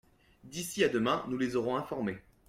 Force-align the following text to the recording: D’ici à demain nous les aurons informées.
D’ici 0.45 0.83
à 0.83 0.89
demain 0.89 1.23
nous 1.27 1.37
les 1.37 1.55
aurons 1.55 1.75
informées. 1.75 2.21